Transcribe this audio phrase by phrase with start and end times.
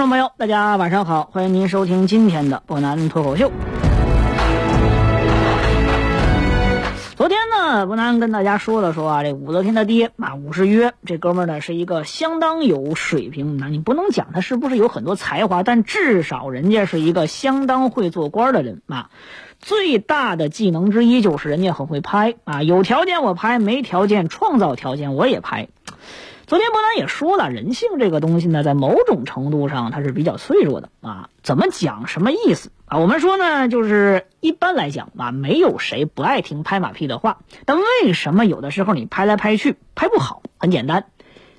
[0.00, 3.52] 众朋友，大家晚上好，欢迎您收听今天的博南脱口秀。
[7.16, 19.10] 昨天呢，博南跟大家说了说啊，这武则天的爹啊，武士约这哥们儿呢是一个相当有水平，那你不能讲他是不是有很多才华，但至少人家是一个相当会做官的人啊。
[19.58, 25.68] 最大的技能之一就是人家很会拍啊，有条件我拍，没条件创造条件我也拍。
[26.50, 31.28] 昨天博南也说了，人性这个东西呢，在某种程度上它是比较脆弱的啊。
[31.44, 32.08] 怎么讲？
[32.08, 32.98] 什么意思啊？
[32.98, 37.38] 我们说呢，就是一般来讲啊，没有谁不爱听拍马屁的话。
[37.66, 40.42] 但为什么有的时候你拍来拍去拍不好？
[40.58, 41.04] 很简单，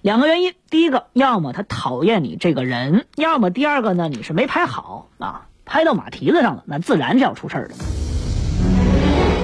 [0.02, 0.56] 两个原因。
[0.70, 7.76] 第一个，要么他讨厌你这个人，要么第二个呢，你是没拍好啊，拍到马蹄子上了，那自然是要出事儿的。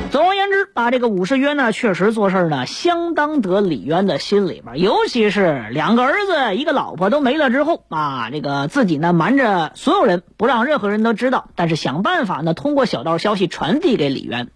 [0.10, 14.48] 总而言之，啊，这个武士约呢，确实做事呢相当得李渊的心里边，尤其是两个儿子一个老婆都没了之后，啊，这个自己呢瞒着所有人，不让任何人都知道，但是想办法呢通过小道消息传递给李渊。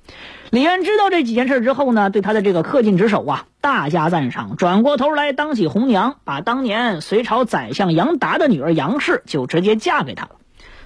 [0.51, 10.31] 李渊知道这几件事之后呢，对他的这个恪尽职守啊大加赞赏，转过头来当起红娘，把当年隋朝宰相杨达的女儿杨氏就直接嫁给他了。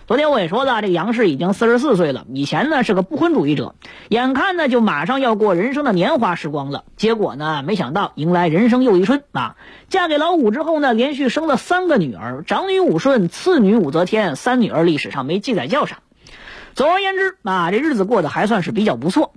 [0.08, 3.73] 昨天我也说了，这个杨氏已经四十四岁了，以前呢是个不婚主义者，
[4.08, 9.56] 眼看呢就马上要过人生的年华时光了，结果呢没想到迎来人生又一春啊！
[9.89, 15.98] 嫁给老五之后呢，连续生了三个女儿，长女武顺，次女武则天，三女儿历史上没记载叫啥。
[16.76, 19.33] 总而言之啊，这日子过得还算是比较不错。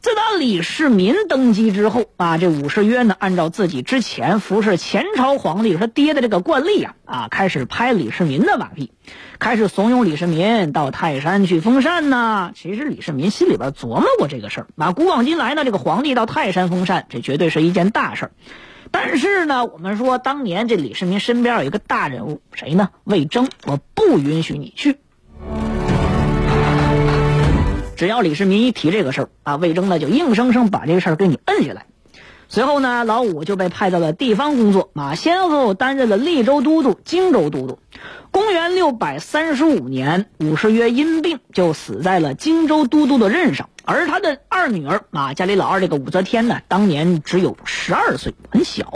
[0.00, 8.92] 自打李世民登基之后啊，这武士约呢，按照自己之前服侍前朝皇帝他爹的这个惯例啊，啊，开始拍李世民的马屁，
[9.38, 12.52] 开始怂恿李世民到泰山去封禅呢。
[12.54, 18.32] 其实李世民心里边琢磨过这个事儿啊，古往今来呢，这个皇帝到泰山封禅，这绝对是一件大事儿。
[18.90, 22.88] 但是呢，我们说当年这李世民身边有一个大人物，谁呢？
[23.04, 24.96] 魏征，我不允许你去。
[28.00, 31.84] 只要李世民一提这个事儿啊，魏征呢就硬生生把这个事儿给你摁下来。
[32.48, 37.78] 随后呢，老五就被派到了地方工作啊，先后担任了利州都督、荆州都督。
[38.30, 48.90] 公元六百三十五年，武士约因病就死在了荆州都督的任上，而他的二女儿啊，家里老二这个武则天呢，当年只有十二岁，很小。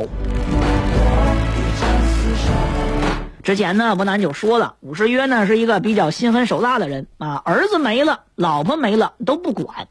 [3.45, 9.87] 之前呢，伯南就说了，武士约呢是一个比较心狠手辣的人啊，儿子没了，老婆没了都不管。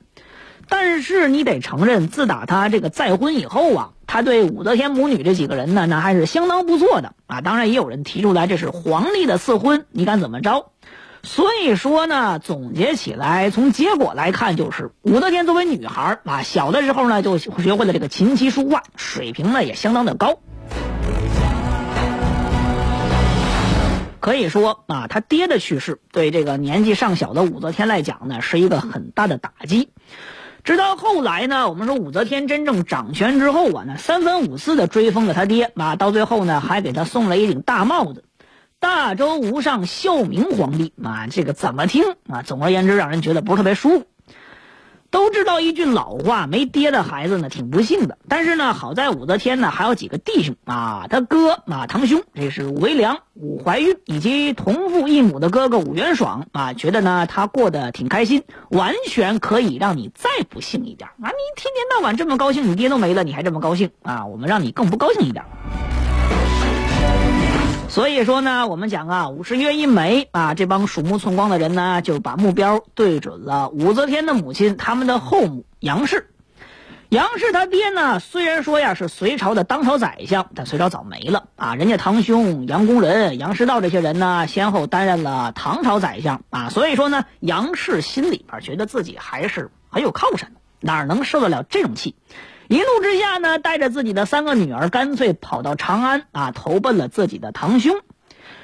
[0.67, 7.41] 但是你得承认，自打他这个再婚以后啊，他对武则天母女这几个人呢，那还是相当不错的啊。
[7.41, 10.71] 当然也有人提出来，这是皇帝的赐婚，你敢怎么着？
[11.21, 20.39] 所以说呢，总结起来，从结果来看，就是武则天作为女孩啊，小的时候呢就学会了这个琴棋书画，水平呢也相当的高。
[24.23, 29.89] 可以说啊，他爹的去世对这个年纪尚小的武则天来讲呢，是一个很大的打击。
[30.63, 38.23] 直到后来呢，我们说武则天真正掌权之后啊，那三番五次的追封了他爹啊，到最后呢，还给他送了一顶大帽子，
[38.79, 42.44] 大周无上孝明皇帝啊，这个怎么听啊？
[42.44, 44.06] 总而言之，让人觉得不是特别舒服。
[45.13, 48.18] 都知道一句老话，没爹的孩子呢挺不幸的。
[48.28, 58.41] 但是呢，好在武则天呢还有几个弟兄啊，他哥啊堂兄，这是武维良、武怀玉以及同父异母的哥哥武元爽啊，觉得呢他过得挺开心，
[58.72, 61.30] 完全可以让你再不幸一点啊！
[61.30, 64.25] 你天天到晚这么高兴，你爹都没了，你还这么高兴啊？
[64.25, 65.45] 我们让你更不高兴一点。
[67.93, 76.31] 所以说呢，我们讲啊，武士约一枚啊，这帮鼠目寸光的人呢，就把目标对准了武则天的母亲，他们的后母杨氏。
[77.09, 81.75] 杨氏他爹呢，虽然说呀是隋朝的当朝宰相，但隋朝早没了啊。
[81.75, 86.69] 人家堂兄杨公仁、杨师道这些人呢，先后担任了唐朝宰相啊。
[86.71, 92.15] 所以说呢，杨氏心里边觉得自己还是很有靠山的，哪能受得了这种气？
[92.73, 98.01] 一怒之下呢，带着自己的三个女儿，干脆跑到长安啊，投奔了自己的堂兄。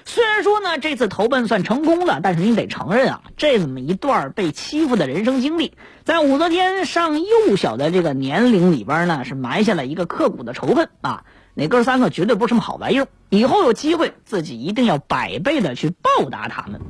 [0.03, 5.73] 虽然说呢，这次投奔算成功了，但是你得承认啊，这么一段被欺负的人生经历，
[6.05, 11.23] 在武则天上幼小的这个年龄里边呢，是埋下了一个刻骨的仇恨啊。
[11.53, 16.81] 那哥三个绝对不是什么好玩意儿，以后有机会自己一定要百倍的去报答他们。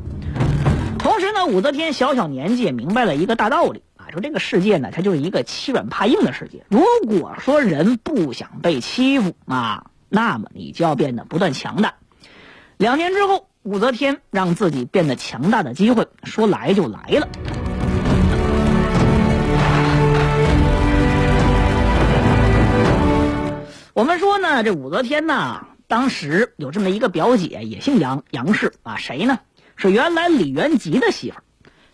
[0.98, 6.66] 同时呢，武则天小小年纪也明白了一个大道理，说这个世界呢，它就是一个欺软怕硬的世界。
[6.70, 11.96] 如果说人不想被欺负啊，那么你就要变得不断强大。
[12.78, 17.28] 两年之后，武则天让自己变得强大的机会说来就来了。
[23.94, 29.40] 我们说呢，这武则天呢，当时有这么一个表姐，也姓杨，杨氏啊，谁呢？
[29.76, 31.44] 是原来李元吉的媳妇儿。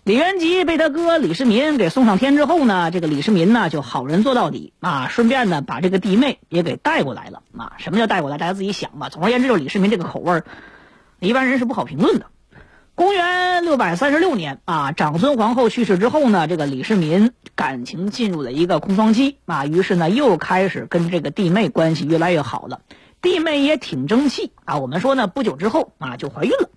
[0.05, 7.73] 李元吉被他哥李世民给送上天之后呢，这个李世民呢就好人做到底啊，顺便呢把这个弟妹也给带过来了啊。
[7.79, 8.37] 什么叫带过来？
[8.37, 9.09] 大家自己想吧。
[9.09, 10.45] 总而言之，就李世民这个口味儿，
[11.19, 12.27] 一般人是不好评论的。
[12.93, 22.81] 公元六百三十六年啊，长孙皇后去世之后呢，这个李世民感情进入了一个空窗期啊，于是呢又开始跟这个弟妹关系越来越好了，
[23.23, 24.77] 弟妹也挺争气啊。
[24.77, 26.69] 我们说呢，不久之后啊就怀孕了。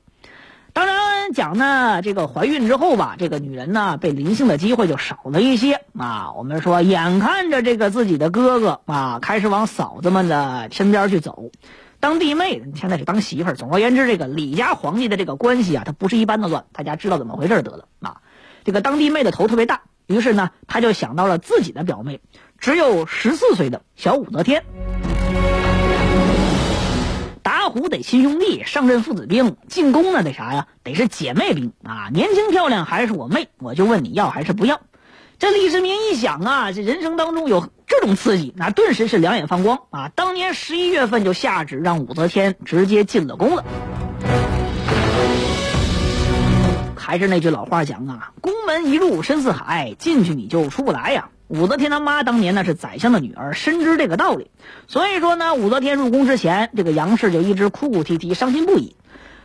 [0.72, 0.96] 当然
[1.32, 6.32] 讲呢，这个怀孕之后吧，这个女人呢被临幸的机会就少了一些啊。
[6.36, 11.50] 我们说，眼看着这个自己的哥哥啊开始往嫂子们的身边去走。
[12.00, 13.54] 当弟妹，现在是当媳妇儿。
[13.54, 16.66] 总而言之，这个李家皇帝的这个关系啊，他不是一般的乱。
[16.72, 18.18] 大家知道怎么回事得了啊。
[18.64, 22.20] 这个当弟妹的头特别大，于是呢，他就想到了自己的表妹，
[22.58, 24.64] 只有十四岁的小武则天。
[27.48, 30.66] 打虎得亲兄弟，上阵父子兵，进攻呢得啥呀？
[30.84, 32.10] 得是姐妹兵啊。
[32.12, 34.82] 年轻漂亮还是我妹，我就问你要还是不要？
[35.38, 40.10] 这李世民一想啊，这人生当中有这种刺激，那顿时是两眼放光啊！
[40.14, 43.64] 当年十一月份就下旨让武则天直接进了宫了。
[46.94, 51.30] 还是那句老话讲啊，宫门一入深似海，进去你就出不来呀。
[51.48, 54.50] 武则天他妈当年呢是宰相的女儿，深知这个道理，
[54.86, 58.96] 所以说呢，武则天入宫之前，这个杨氏就一直哭哭啼啼，伤心不已。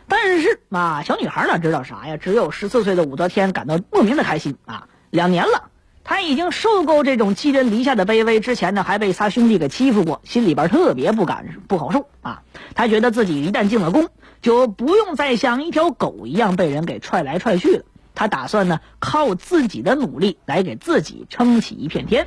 [0.06, 2.18] 但是啊，小女孩哪知道啥呀？
[2.18, 4.86] 只有十四岁的武则天感到莫名的开心啊！
[5.08, 5.70] 两年了。
[6.06, 12.42] 她已经受够这种寄人篱下的卑微，之前呢还被仨兄弟给欺负过，心里边特别不敢不好受啊。
[12.74, 14.08] 他觉得自己一旦进了宫，
[14.42, 17.84] 就不用再像一条狗一样被人给踹来踹去了。
[18.14, 22.26] 他打算呢靠自己的努力来给自己撑起一片天。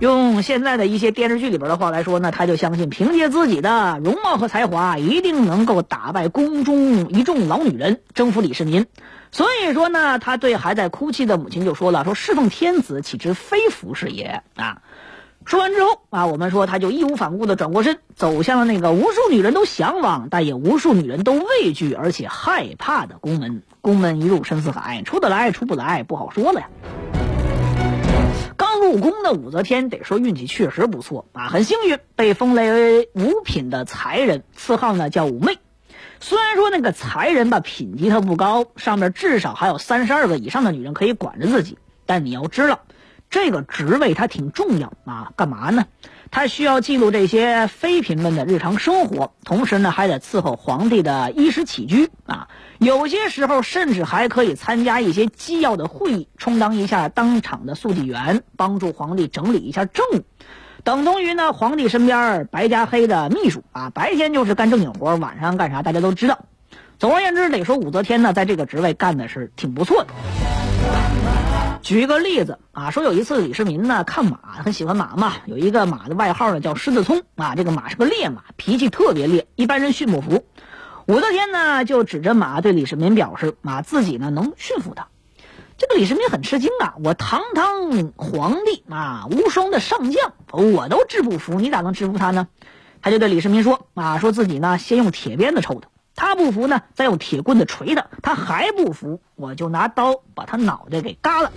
[0.00, 8.86] 用现在的一些电视剧里边的话来说呢，他就相信凭借自己的容貌和才华，一定能够打败宫中一众老女人，征服李世民。
[9.32, 14.82] 所以说呢，他对还在哭泣的母亲就说了：“说侍奉天子，岂知非福是也？”啊，
[15.48, 23.62] 说完之后啊，我们说他就义无反顾的转过身，走向了那个无数女人都向往，但也无数女人都畏惧而且害怕的宫门。
[23.80, 26.68] 宫门一入深似海，出得来出不来，不好说了呀。
[28.58, 35.56] 刚入宫的武则天，得说运气确实不错啊，很幸运被封为五品的才人，赐号呢叫武媚。
[36.20, 42.80] 虽然说那个才人吧品级他不高，上面至少还有三十二个以上的女人可以管着自己，但你要知道，
[43.30, 45.32] 这个职位它挺重要啊。
[45.36, 45.86] 干嘛呢？
[46.30, 52.48] 他需要记录这些妃嫔们的日常生活，同时呢还得伺候皇帝的衣食起居啊。
[52.78, 60.22] 有些时候甚至还可以参加一些机要的会议，充当一下当场的速记员，帮助皇帝整理一下政务。
[60.84, 66.40] 等同于呢，皇帝身边白加黑的秘书啊，白天就是干正经活，晚上干啥大家都知道。
[66.98, 70.08] 总而言之，得说武则天呢，在这个职位干的是挺不错的。
[71.82, 80.44] 举一个例子啊，说有一次李世民呢看马，很喜欢马嘛，有一个马的外号呢叫狮子聪啊，这个马是个烈马，脾气特别烈，一般人驯不服。
[81.06, 85.08] 武则天呢就指着马对李世民表示，马自己呢能驯服他。
[85.78, 86.94] 这个李世民很吃惊啊！
[87.04, 92.48] 我堂堂皇帝啊，无双的上将，我都治不服，你咋能制服他呢？
[93.00, 101.52] 他就对李世民说啊，说自己呢先用铁鞭子抽他，他不服呢，再用铁棍子锤他，他还不服，我就拿刀把他脑袋给嘎了。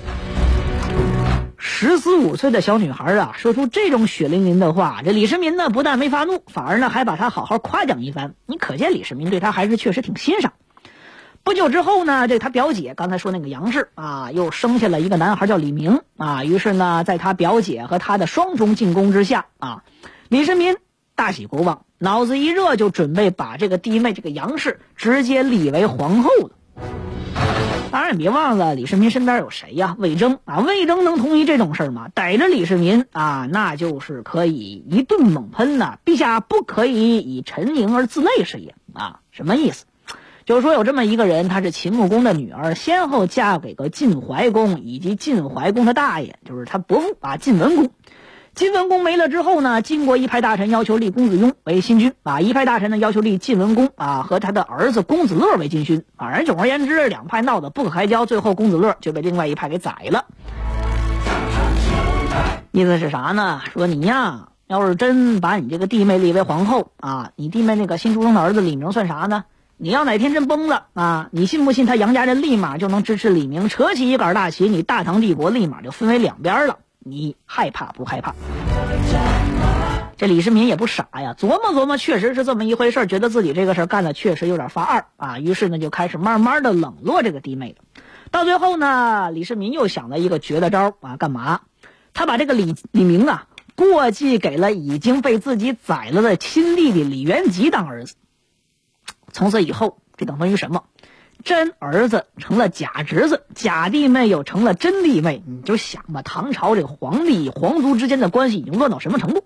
[1.58, 8.36] 十四五岁的小女孩啊，说出这种血淋淋的话，这李世民呢不但没发怒，反而呢还把他好好夸奖一番。
[8.46, 10.54] 你可见李世民对他还是确实挺欣赏。
[11.44, 16.44] 不久之后呢，这他表姐刚才说那个杨氏啊，又生下了一个男孩叫李明啊。
[16.44, 19.82] 于是呢，在他表姐和他的双重进攻之下啊，
[20.30, 20.78] 李世民
[21.16, 26.50] 大喜过望，脑子一热就准备把这个弟妹这个杨氏直接立为皇后了。
[27.92, 29.96] 当然，别忘了李世民身边有谁呀？
[30.00, 32.08] 魏征啊，魏征能同意这种事吗？
[32.12, 36.00] 逮着李世民啊，那就是可以一顿猛喷呐！
[36.04, 39.20] 陛下不可以以沉吟而自内是也啊？
[39.30, 39.86] 什么意思？
[40.44, 47.92] 就是说，有这么一个人，她是秦穆公的女儿，先后嫁给个晋怀公以及晋怀公的大爷，就是他伯父啊，晋文公。
[48.54, 56.04] 晋文公没了之后呢，晋国一派大臣要求立公子雍为新君啊，一派大臣呢要求立晋文公啊和他的儿子公子乐为金勋。
[56.18, 60.26] 反正总而言之，两派闹得不可开交，最后公子乐就被另外一派给宰了。
[62.72, 63.62] 意思是啥呢？
[63.72, 69.46] 说你呀，要是真把你这个弟妹立为皇后啊，你弟妹那个新出生的儿子李明算啥呢？
[69.78, 76.78] 你要哪天真崩了啊，你信不信他杨家人立马就能支持李明，扯起一杆大旗，你大唐帝国立马就分为两边了。
[77.04, 78.36] 你害怕不害怕？
[80.18, 87.84] 这李世民也不傻呀，琢磨琢磨，确实是这么一回事觉得自己这个事干的确实有点发二啊，于是呢就开始慢慢的冷落这个弟妹了。
[88.30, 91.62] 到最后呢，李世民又想了一个绝的招啊，干嘛？
[92.14, 98.14] 他把这个李李明啊过继给了已经被自己宰了的亲弟弟李元吉当儿子。
[99.34, 100.84] 从此以后，这等同于什么？
[101.44, 105.44] 真儿子成了假侄子，假弟妹又成了真弟妹。
[105.46, 109.44] 你就想吧，唐朝这个皇帝皇族之间的关系已经乱到什么程度？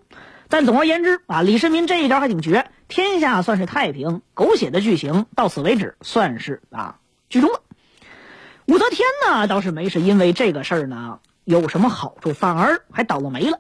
[0.47, 4.21] 但总而言之啊，李世民这一招还挺绝，天下算是太平。
[4.33, 6.97] 狗血的剧情到此为止，算是啊
[7.29, 7.61] 剧终了。
[8.67, 13.59] 武则天呢倒是没是因为这个事儿呢有什么好处，反而还倒了霉了。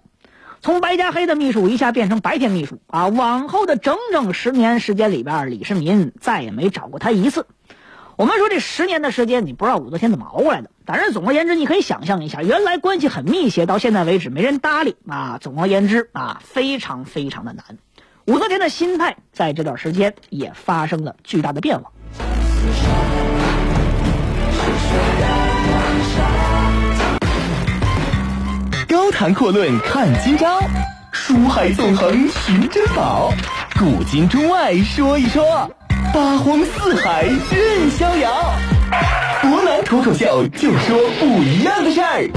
[0.61, 3.07] 从白加黑的秘书一下变成白天秘书啊！
[3.07, 7.45] 往后的整整十年时间里边，李世民再也没找过他一次。
[8.17, 10.69] 我们说这十年的时间，你不知道武则天怎么熬过来的。
[10.85, 15.37] 反正总而言之，你可以想象一下，原来关系很密切，到现在为止没人搭理啊。
[15.41, 17.77] 总而言之啊，非常非常的难。
[18.25, 21.91] 武则天的心态在这段时间也发生了巨大的变化。
[28.87, 30.61] 高谈阔论看今朝，
[31.11, 33.33] 书海纵横寻珍宝，
[33.77, 35.69] 古今中外说一说。
[36.15, 38.31] 八荒四海任逍遥，
[39.41, 42.29] 湖南脱口秀就说不一样的事儿。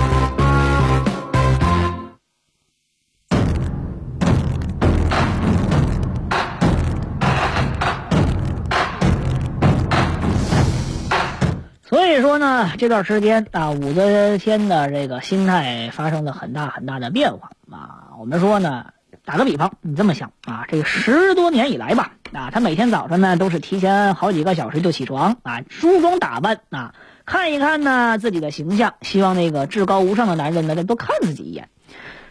[11.88, 18.10] 所以说呢，这段时间啊，武则天的这个心态发生了很大很大的变化啊。
[18.18, 18.86] 我们说呢。
[19.28, 26.94] 打个比方，你这么想啊，这十多年以来吧，啊，他每天早上呢都是提前好几个小时就起床啊，梳妆打扮啊，
[27.26, 31.68] 看一看呢自己的形象，希望那个至高无上的男人呢再多看自己一眼。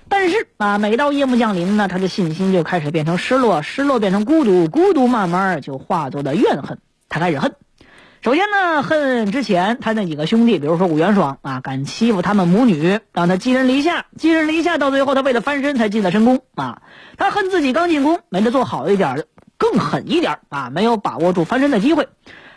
[0.09, 7.53] 但是啊，每到夜幕降临呢，他的信心就开始变成失落，失落变成孤独，孤独慢慢就化作了怨恨，他开始恨。
[8.21, 16.81] 首先呢，恨之前他那几个兄弟，比如说武元爽啊，敢欺负他们母女，让他寄人篱下，寄人篱下，到最后他为了翻身才进了深宫啊。
[17.17, 19.23] 他恨自己刚进宫没得做好一点，
[19.57, 22.07] 更狠一点啊，没有把握住翻身的机会。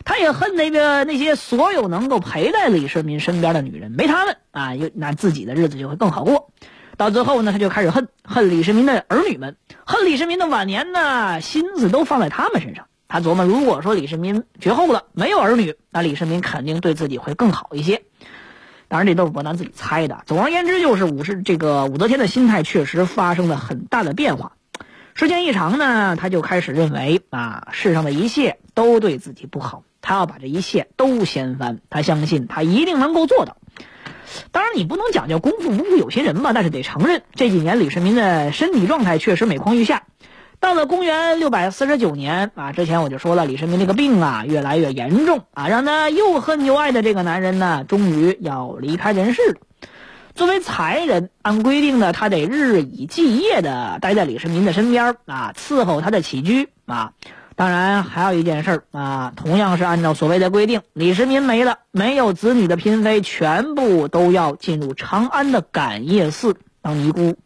[0.02, 6.50] 他也恨那个那些所有能够陪在李世民身边的女人，没他们啊，那自己的日子就会更好过。
[6.96, 12.86] 到最后呢，他就开始恨恨李世民的儿女们，恨李世民的晚年呢，心思都放在他们身上。
[13.10, 18.04] 他琢磨，如果说李世民绝后了，没有儿女，那李世民肯定对自己会更好一些。
[18.86, 20.22] 当然，这都是伯南自己猜的。
[20.26, 24.52] 总而言之，就是武士这个武则天的心态确实发生了很大的变化。
[25.14, 31.80] 时间一长呢，他就开始认为啊，世上的一切都对自己不好，他要把这一切都掀翻。
[31.90, 33.56] 他相信他一定能够做到。
[34.52, 40.04] 当然，你不能讲叫功夫不负有心人吧，但是得承认这几年李世民的身体状态确实每况愈下。
[40.60, 49.58] 到了公元六百四十九年啊，之前我就说了，李世民这个病啊越来越严重啊，让他又恨又爱的这个男人呢，终于要离开人世。
[50.34, 57.14] 作为才人，按规定呢，他得日以继夜的待在李世民的身边啊，伺候他的起居啊。
[57.56, 67.36] 当然，还有一件事啊，同样是按照所谓的规定，李世民没了，没有子女的嫔妃全部都要进入长安的感业寺当尼姑。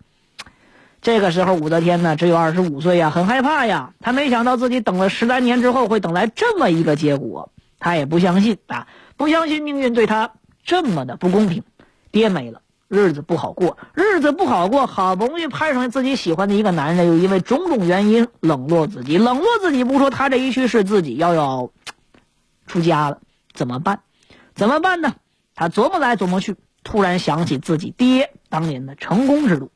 [1.05, 3.93] 这个时候，武则天呢只有二十五岁呀，很害怕呀。
[4.01, 10.33] 她没想到自己等了十来年之后会等来这么一个结果，她也不相信啊，不相信命运对她
[10.65, 11.63] 这么的不公平。
[12.11, 21.71] 爹没了，日子不好过，日子不好过，好不容易攀上自己喜欢的一个男人，又因为种种原因冷落自己，冷落自己不说，他这一去世，自己要要
[22.67, 23.19] 出家了，
[23.53, 24.01] 怎么办？
[24.55, 25.15] 怎么办呢？
[25.55, 29.71] 他琢磨来琢磨去，突然想起自己爹当年的成功之路。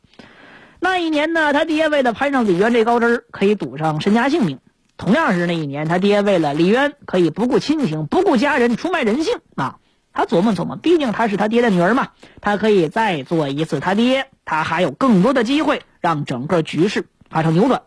[0.81, 4.59] 那一年呢，他爹为了攀上李渊这高枝可以赌上身家性命；
[4.97, 9.79] 同样是那一年，他爹为了李渊，可以不顾亲情、不顾家人，出卖人性啊！
[10.13, 12.09] 他琢磨琢磨，毕竟他是他爹的女儿嘛，
[12.41, 17.83] 他可以再做一次他爹，他还有更多的机会让整个局势发生扭转。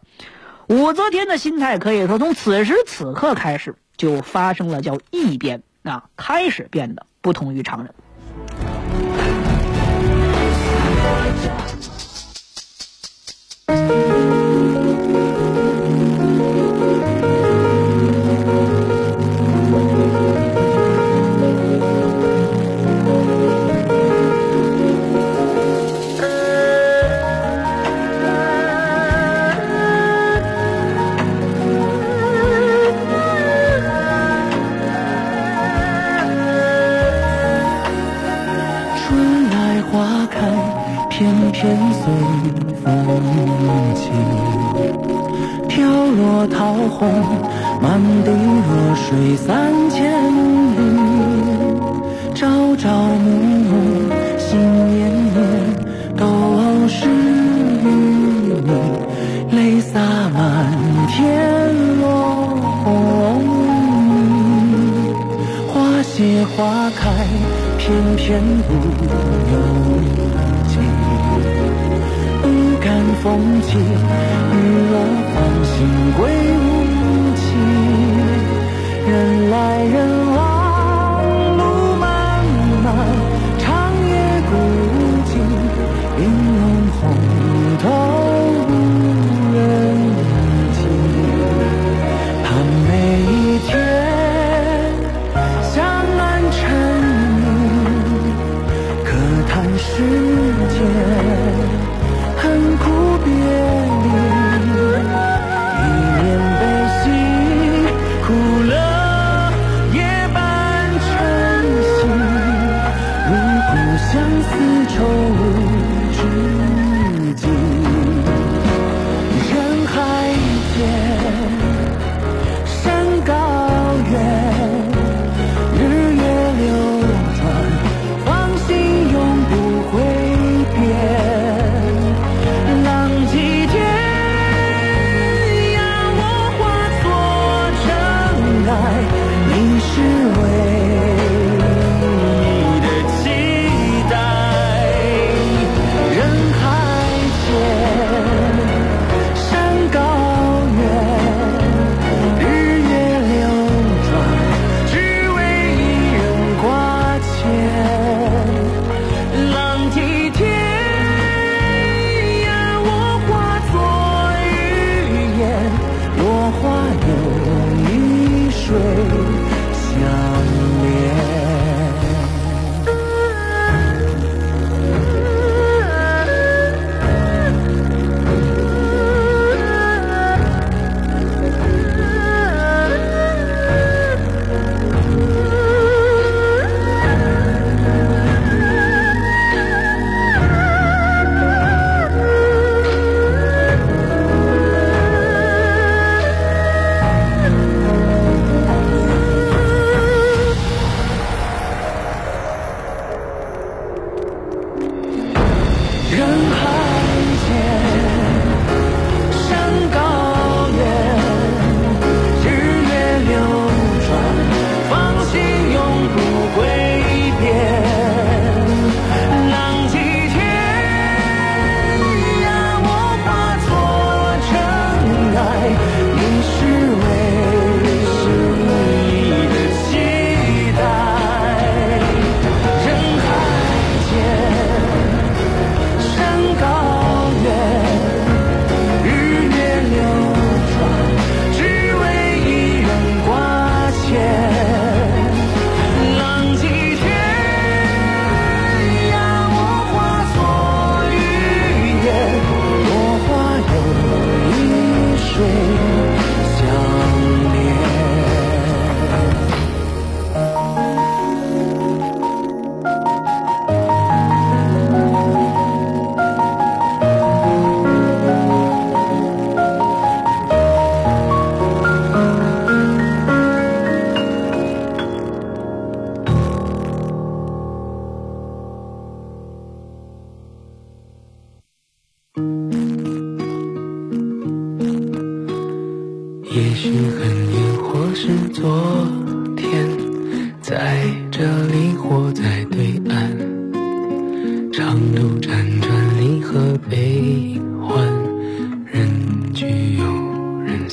[0.67, 7.93] 武则天的心态可以说从此时此刻开始就发生了叫异变啊，开始变得不同于常人。
[66.21, 67.27] 野花开，
[67.77, 68.73] 偏偏不
[69.53, 69.53] 由。
[73.23, 73.79] 风起，雨
[74.89, 74.93] 落
[75.35, 75.73] 芳心
[76.17, 76.19] 归
[76.57, 76.65] 无
[77.35, 77.39] 期。
[79.07, 79.11] 人
[79.51, 79.95] 来人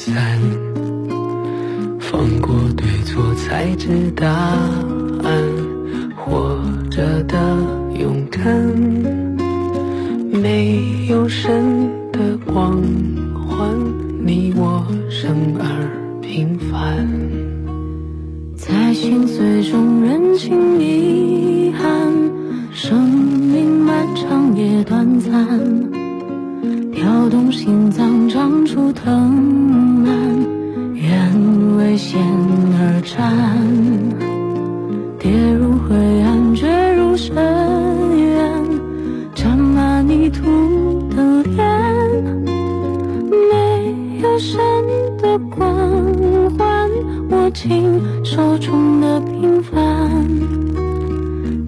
[0.09, 0.41] 散，
[2.01, 5.45] 放过对错才知答案，
[6.17, 6.59] 活
[6.91, 7.37] 着的
[7.99, 8.43] 勇敢，
[10.33, 12.83] 没有神的光
[13.35, 13.77] 环，
[14.25, 15.69] 你我生而
[16.23, 17.07] 平凡，
[18.57, 20.18] 在心碎中认。
[45.51, 45.75] 缓
[46.59, 46.91] 缓
[47.31, 49.77] 握紧手中的平凡，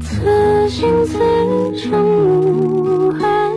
[0.01, 1.19] 此心此
[1.77, 3.53] 生无憾。